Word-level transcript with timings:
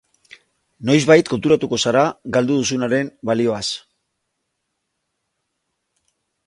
Noizbait 0.89 1.27
konturatuko 1.33 1.79
zara 1.89 2.05
galdu 2.39 2.57
duzunaren 2.63 3.15
balioaz. 3.31 3.65